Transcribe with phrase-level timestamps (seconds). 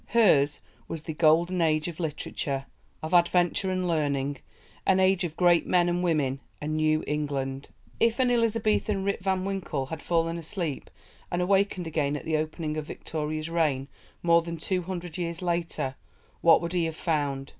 [0.07, 2.65] Hers was the Golden Age of Literature,
[3.03, 4.37] of Adventure and Learning,
[4.83, 7.69] an age of great men and women, a New England.
[7.99, 10.89] If an Elizabethan Rip Van Winkle had fallen asleep
[11.29, 13.89] and awakened again at the opening of Victoria's reign,
[14.23, 15.93] more than 200 years later,
[16.41, 17.49] what would he have found?